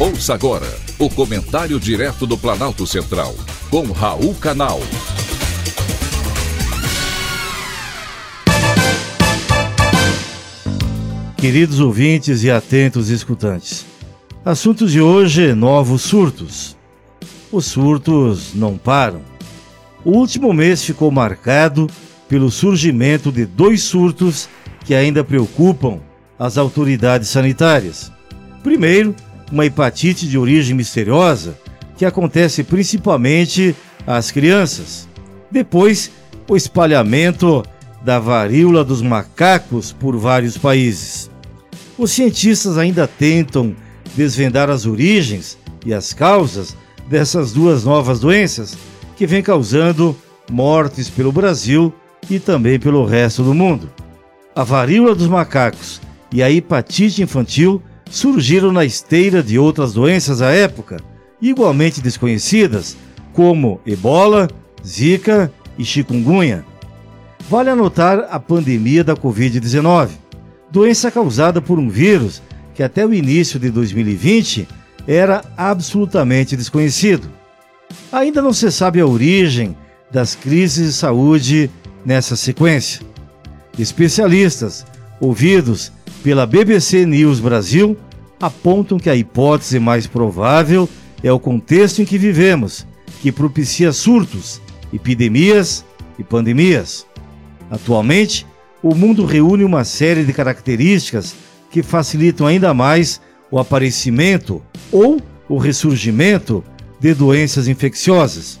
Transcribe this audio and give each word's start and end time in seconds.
Ouça 0.00 0.32
agora 0.32 0.66
o 0.98 1.10
comentário 1.10 1.78
direto 1.78 2.26
do 2.26 2.38
Planalto 2.38 2.86
Central, 2.86 3.34
com 3.68 3.82
Raul 3.92 4.34
Canal. 4.34 4.80
Queridos 11.36 11.80
ouvintes 11.80 12.42
e 12.42 12.50
atentos 12.50 13.10
escutantes, 13.10 13.84
assuntos 14.42 14.90
de 14.90 15.02
hoje: 15.02 15.52
novos 15.52 16.00
surtos. 16.00 16.74
Os 17.52 17.66
surtos 17.66 18.54
não 18.54 18.78
param. 18.78 19.20
O 20.02 20.12
último 20.12 20.50
mês 20.54 20.82
ficou 20.82 21.10
marcado 21.10 21.86
pelo 22.26 22.50
surgimento 22.50 23.30
de 23.30 23.44
dois 23.44 23.82
surtos 23.82 24.48
que 24.82 24.94
ainda 24.94 25.22
preocupam 25.22 26.00
as 26.38 26.56
autoridades 26.56 27.28
sanitárias. 27.28 28.10
Primeiro, 28.62 29.14
uma 29.50 29.66
hepatite 29.66 30.28
de 30.28 30.38
origem 30.38 30.74
misteriosa 30.74 31.58
que 31.96 32.04
acontece 32.04 32.62
principalmente 32.64 33.74
às 34.06 34.30
crianças. 34.30 35.08
Depois, 35.50 36.10
o 36.48 36.56
espalhamento 36.56 37.62
da 38.02 38.18
varíola 38.18 38.82
dos 38.82 39.02
macacos 39.02 39.92
por 39.92 40.16
vários 40.16 40.56
países. 40.56 41.30
Os 41.98 42.12
cientistas 42.12 42.78
ainda 42.78 43.06
tentam 43.06 43.76
desvendar 44.16 44.70
as 44.70 44.86
origens 44.86 45.58
e 45.84 45.92
as 45.92 46.12
causas 46.12 46.76
dessas 47.08 47.52
duas 47.52 47.84
novas 47.84 48.20
doenças 48.20 48.76
que 49.16 49.26
vêm 49.26 49.42
causando 49.42 50.16
mortes 50.50 51.10
pelo 51.10 51.30
Brasil 51.30 51.92
e 52.28 52.38
também 52.38 52.78
pelo 52.78 53.04
resto 53.04 53.42
do 53.42 53.52
mundo. 53.52 53.90
A 54.54 54.64
varíola 54.64 55.14
dos 55.14 55.26
macacos 55.26 56.00
e 56.32 56.42
a 56.42 56.50
hepatite 56.50 57.22
infantil 57.22 57.82
surgiram 58.10 58.72
na 58.72 58.84
esteira 58.84 59.42
de 59.42 59.58
outras 59.58 59.92
doenças 59.92 60.42
à 60.42 60.50
época, 60.50 60.98
igualmente 61.40 62.02
desconhecidas, 62.02 62.96
como 63.32 63.80
ebola, 63.86 64.48
zika 64.84 65.50
e 65.78 65.84
chikungunya. 65.84 66.64
Vale 67.48 67.70
anotar 67.70 68.28
a 68.30 68.38
pandemia 68.38 69.04
da 69.04 69.14
Covid-19, 69.14 70.10
doença 70.70 71.10
causada 71.10 71.62
por 71.62 71.78
um 71.78 71.88
vírus 71.88 72.42
que 72.74 72.82
até 72.82 73.06
o 73.06 73.14
início 73.14 73.58
de 73.58 73.70
2020 73.70 74.68
era 75.06 75.42
absolutamente 75.56 76.56
desconhecido. 76.56 77.30
Ainda 78.12 78.42
não 78.42 78.52
se 78.52 78.70
sabe 78.70 79.00
a 79.00 79.06
origem 79.06 79.76
das 80.10 80.34
crises 80.34 80.86
de 80.86 80.92
saúde 80.92 81.70
nessa 82.04 82.36
sequência. 82.36 83.02
Especialistas, 83.78 84.84
ouvidos 85.20 85.92
pela 86.22 86.46
BBC 86.46 87.06
News 87.06 87.40
Brasil 87.40 87.96
apontam 88.40 88.98
que 88.98 89.10
a 89.10 89.14
hipótese 89.14 89.78
mais 89.78 90.06
provável 90.06 90.88
é 91.22 91.30
o 91.30 91.38
contexto 91.38 92.00
em 92.00 92.04
que 92.04 92.16
vivemos, 92.16 92.86
que 93.20 93.30
propicia 93.30 93.92
surtos, 93.92 94.60
epidemias 94.92 95.84
e 96.18 96.24
pandemias. 96.24 97.06
Atualmente, 97.70 98.46
o 98.82 98.94
mundo 98.94 99.26
reúne 99.26 99.62
uma 99.62 99.84
série 99.84 100.24
de 100.24 100.32
características 100.32 101.34
que 101.70 101.82
facilitam 101.82 102.46
ainda 102.46 102.72
mais 102.72 103.20
o 103.50 103.58
aparecimento 103.58 104.62
ou 104.90 105.20
o 105.48 105.58
ressurgimento 105.58 106.64
de 106.98 107.12
doenças 107.12 107.68
infecciosas. 107.68 108.58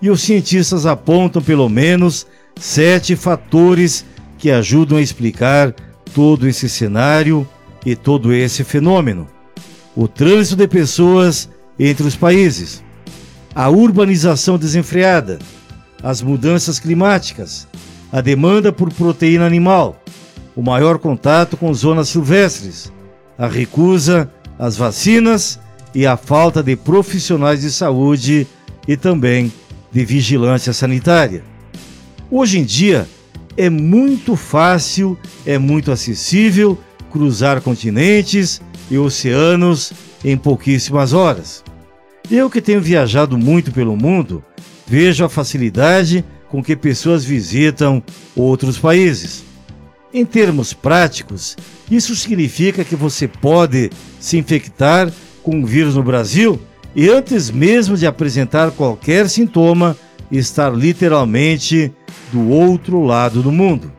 E 0.00 0.10
os 0.10 0.20
cientistas 0.22 0.84
apontam 0.84 1.40
pelo 1.40 1.68
menos 1.68 2.26
sete 2.56 3.14
fatores 3.14 4.04
que 4.36 4.50
ajudam 4.50 4.98
a 4.98 5.02
explicar 5.02 5.72
todo 6.12 6.48
esse 6.48 6.68
cenário 6.68 7.46
e 7.84 7.96
todo 7.96 8.32
esse 8.32 8.64
fenômeno. 8.64 9.26
O 9.94 10.08
trânsito 10.08 10.56
de 10.56 10.68
pessoas 10.68 11.48
entre 11.78 12.06
os 12.06 12.16
países, 12.16 12.82
a 13.54 13.68
urbanização 13.68 14.58
desenfreada, 14.58 15.38
as 16.02 16.22
mudanças 16.22 16.78
climáticas, 16.78 17.68
a 18.10 18.20
demanda 18.20 18.72
por 18.72 18.92
proteína 18.92 19.46
animal, 19.46 20.02
o 20.54 20.62
maior 20.62 20.98
contato 20.98 21.56
com 21.56 21.72
zonas 21.72 22.08
silvestres, 22.08 22.92
a 23.38 23.46
recusa 23.46 24.30
às 24.58 24.76
vacinas 24.76 25.58
e 25.94 26.06
a 26.06 26.16
falta 26.16 26.62
de 26.62 26.76
profissionais 26.76 27.62
de 27.62 27.70
saúde 27.70 28.46
e 28.86 28.96
também 28.96 29.52
de 29.90 30.04
vigilância 30.04 30.72
sanitária. 30.72 31.42
Hoje 32.30 32.58
em 32.58 32.64
dia, 32.64 33.06
é 33.56 33.68
muito 33.68 34.36
fácil, 34.36 35.18
é 35.44 35.58
muito 35.58 35.92
acessível 35.92 36.78
cruzar 37.12 37.60
continentes 37.60 38.62
e 38.90 38.96
oceanos 38.96 39.92
em 40.24 40.36
pouquíssimas 40.36 41.12
horas. 41.12 41.62
Eu 42.30 42.48
que 42.48 42.62
tenho 42.62 42.80
viajado 42.80 43.36
muito 43.36 43.70
pelo 43.70 43.96
mundo, 43.96 44.42
vejo 44.86 45.22
a 45.22 45.28
facilidade 45.28 46.24
com 46.48 46.62
que 46.62 46.74
pessoas 46.74 47.22
visitam 47.22 48.02
outros 48.34 48.78
países. 48.78 49.44
Em 50.12 50.24
termos 50.24 50.72
práticos, 50.72 51.56
isso 51.90 52.16
significa 52.16 52.84
que 52.84 52.96
você 52.96 53.28
pode 53.28 53.90
se 54.18 54.38
infectar 54.38 55.12
com 55.42 55.62
o 55.62 55.66
vírus 55.66 55.94
no 55.94 56.02
Brasil 56.02 56.60
e 56.94 57.08
antes 57.08 57.50
mesmo 57.50 57.96
de 57.96 58.06
apresentar 58.06 58.70
qualquer 58.70 59.28
sintoma, 59.28 59.96
estar 60.30 60.74
literalmente 60.74 61.92
do 62.32 62.48
outro 62.48 63.02
lado 63.02 63.42
do 63.42 63.52
mundo. 63.52 63.92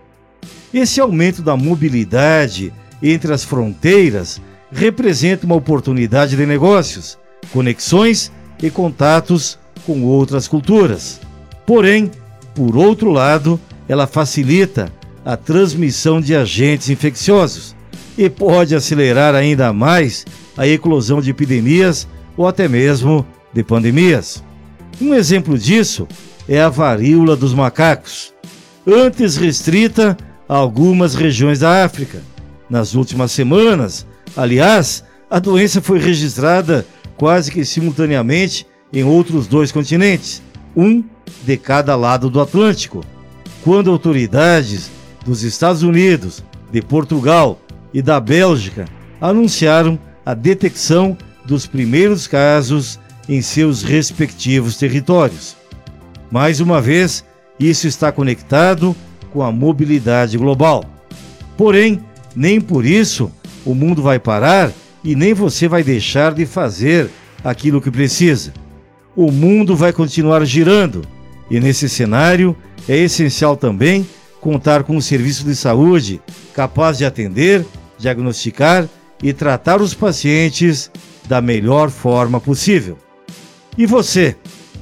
Esse 0.74 1.00
aumento 1.00 1.44
da 1.44 1.56
mobilidade 1.56 2.74
entre 3.04 3.34
as 3.34 3.44
fronteiras 3.44 4.42
representa 4.72 5.46
uma 5.46 5.56
oportunidade 5.56 6.38
de 6.38 6.46
negócios, 6.46 7.18
conexões 7.52 8.32
e 8.62 8.70
contatos 8.70 9.60
com 9.86 10.04
outras 10.04 10.48
culturas. 10.48 11.20
Porém, 11.66 12.10
por 12.56 12.78
outro 12.78 13.12
lado, 13.12 13.60
ela 13.88 14.08
facilita 14.08 14.92
a 15.26 15.36
transmissão 15.36 16.22
de 16.22 16.34
agentes 16.34 16.90
infecciosos 16.90 17.76
e 18.18 18.30
pode 18.30 18.76
acelerar 18.76 19.36
ainda 19.36 19.74
mais 19.74 20.26
a 20.58 20.68
eclosão 20.68 21.22
de 21.22 21.32
epidemias 21.32 22.08
ou 22.38 22.48
até 22.48 22.68
mesmo 22.68 23.26
de 23.54 23.64
pandemias. 23.64 24.44
Um 25.02 25.14
exemplo 25.14 25.58
disso 25.58 26.08
é 26.48 26.62
a 26.62 26.70
varíola 26.70 27.36
dos 27.36 27.54
macacos, 27.54 28.34
antes 28.86 29.36
restrita 29.36 30.18
a 30.48 30.56
algumas 30.56 31.16
regiões 31.16 31.60
da 31.60 31.84
África. 31.84 32.22
Nas 32.74 32.96
últimas 32.96 33.32
semanas, 33.32 34.04
aliás, 34.36 35.04
a 35.30 35.38
doença 35.38 35.80
foi 35.80 36.00
registrada 36.00 36.84
quase 37.16 37.52
que 37.52 37.64
simultaneamente 37.64 38.66
em 38.92 39.04
outros 39.04 39.46
dois 39.46 39.72
continentes, 39.72 40.42
um 40.76 41.04
de 41.46 41.56
cada 41.56 41.96
lado 41.96 42.32
do 42.32 42.42
Atlântico, 42.42 43.06
quando 43.64 43.92
autoridades 43.92 44.90
dos 45.24 45.44
Estados 45.44 45.84
Unidos, 45.84 46.44
de 46.72 46.82
Portugal 46.82 47.62
e 47.94 48.02
da 48.02 48.20
Bélgica 48.20 48.86
anunciaram 49.22 50.00
a 50.26 50.34
detecção 50.34 51.16
dos 51.46 51.68
primeiros 51.68 52.26
casos 52.26 53.00
em 53.30 53.40
seus 53.44 53.84
respectivos 53.84 54.78
territórios. 54.78 55.56
Mais 56.32 56.60
uma 56.60 56.82
vez, 56.82 57.24
isso 57.60 57.86
está 57.88 58.12
conectado 58.12 58.96
com 59.32 59.44
a 59.44 59.52
mobilidade 59.52 60.40
global. 60.40 60.84
Porém, 61.56 62.02
nem 62.36 62.60
por 62.60 62.86
isso 62.86 63.32
o 63.66 63.74
mundo 63.74 64.02
vai 64.02 64.20
parar 64.20 64.72
e 65.04 65.16
nem 65.16 65.34
você 65.34 65.68
vai 65.68 65.84
deixar 65.84 66.34
de 66.34 66.46
fazer 66.46 67.10
aquilo 67.44 67.82
que 67.82 67.92
precisa. 67.92 68.54
O 69.16 69.32
mundo 69.32 69.76
vai 69.76 69.94
continuar 69.94 70.44
girando 70.46 71.02
e 71.50 71.60
nesse 71.60 71.88
cenário 71.88 72.56
é 72.88 72.98
essencial 72.98 73.56
também 73.56 74.08
contar 74.42 74.84
com 74.84 74.98
um 74.98 75.02
serviço 75.02 75.46
de 75.46 75.56
saúde 75.56 76.22
capaz 76.54 76.98
de 76.98 77.06
atender, 77.06 77.66
diagnosticar 77.98 78.88
e 79.22 79.32
tratar 79.32 79.82
os 79.82 79.94
pacientes 79.94 80.92
da 81.28 81.42
melhor 81.42 81.90
forma 81.90 82.40
possível. 82.42 82.98
E 83.78 83.86
você? 83.86 84.36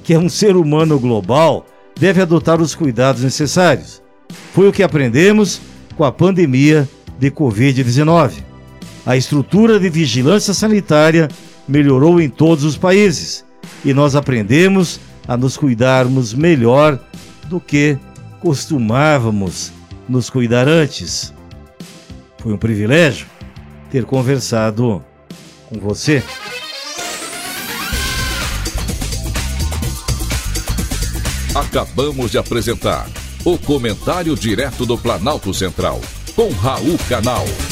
que 0.04 0.14
é 0.14 0.20
um 0.20 0.30
ser 0.30 0.56
humano 0.56 1.00
global, 1.00 1.66
deve 1.98 2.22
adotar 2.22 2.62
os 2.62 2.76
cuidados 2.76 3.24
necessários. 3.24 4.02
Foi 4.54 4.68
o 4.68 4.72
que 4.72 4.84
aprendemos 4.84 5.62
com 5.96 6.04
a 6.04 6.12
pandemia 6.12 6.88
de 7.22 7.30
Covid-19. 7.30 8.44
A 9.06 9.16
estrutura 9.16 9.80
de 9.80 9.90
vigilância 9.90 10.56
sanitária 10.56 11.30
melhorou 11.68 12.20
em 12.20 12.28
todos 12.28 12.64
os 12.64 12.76
países 12.76 13.46
e 13.86 13.94
nós 13.94 14.16
aprendemos 14.16 15.00
a 15.28 15.38
nos 15.38 15.56
cuidarmos 15.56 16.34
melhor 16.34 17.00
do 17.48 17.60
que 17.60 17.98
costumávamos 18.40 19.72
nos 20.10 20.32
cuidar 20.32 20.68
antes. 20.68 21.32
Foi 22.40 22.52
um 22.54 22.58
privilégio 22.58 23.28
ter 23.92 24.04
conversado 24.04 25.04
com 25.70 25.80
você. 25.80 26.24
Acabamos 31.54 32.32
de 32.32 32.40
apresentar 32.40 33.08
o 33.46 33.58
Comentário 33.58 34.36
Direto 34.36 34.86
do 34.86 34.98
Planalto 34.98 35.54
Central, 35.54 36.02
com 36.36 36.50
Raul 36.52 36.98
Canal. 37.10 37.71